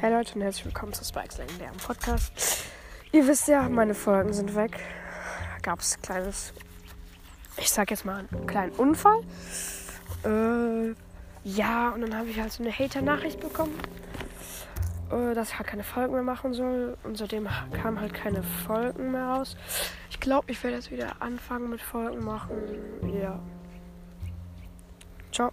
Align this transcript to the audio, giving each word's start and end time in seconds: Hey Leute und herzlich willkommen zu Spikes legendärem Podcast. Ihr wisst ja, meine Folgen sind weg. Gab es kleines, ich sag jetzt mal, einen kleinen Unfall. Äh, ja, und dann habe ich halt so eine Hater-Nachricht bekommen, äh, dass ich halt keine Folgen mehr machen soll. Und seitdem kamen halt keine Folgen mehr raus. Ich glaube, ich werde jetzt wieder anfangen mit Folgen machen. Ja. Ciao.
Hey 0.00 0.10
Leute 0.10 0.34
und 0.34 0.40
herzlich 0.40 0.64
willkommen 0.64 0.94
zu 0.94 1.04
Spikes 1.04 1.36
legendärem 1.36 1.76
Podcast. 1.76 2.32
Ihr 3.12 3.28
wisst 3.28 3.48
ja, 3.48 3.68
meine 3.68 3.92
Folgen 3.92 4.32
sind 4.32 4.54
weg. 4.54 4.80
Gab 5.60 5.80
es 5.80 6.00
kleines, 6.00 6.54
ich 7.58 7.70
sag 7.70 7.90
jetzt 7.90 8.06
mal, 8.06 8.24
einen 8.32 8.46
kleinen 8.46 8.72
Unfall. 8.72 9.20
Äh, 10.24 10.94
ja, 11.44 11.90
und 11.90 12.00
dann 12.00 12.16
habe 12.16 12.30
ich 12.30 12.40
halt 12.40 12.50
so 12.50 12.62
eine 12.62 12.72
Hater-Nachricht 12.72 13.40
bekommen, 13.40 13.78
äh, 15.10 15.34
dass 15.34 15.50
ich 15.50 15.58
halt 15.58 15.68
keine 15.68 15.84
Folgen 15.84 16.14
mehr 16.14 16.22
machen 16.22 16.54
soll. 16.54 16.96
Und 17.04 17.18
seitdem 17.18 17.46
kamen 17.70 18.00
halt 18.00 18.14
keine 18.14 18.42
Folgen 18.42 19.12
mehr 19.12 19.26
raus. 19.26 19.54
Ich 20.08 20.18
glaube, 20.18 20.50
ich 20.50 20.64
werde 20.64 20.76
jetzt 20.76 20.90
wieder 20.90 21.20
anfangen 21.20 21.68
mit 21.68 21.82
Folgen 21.82 22.24
machen. 22.24 22.56
Ja. 23.20 23.38
Ciao. 25.30 25.52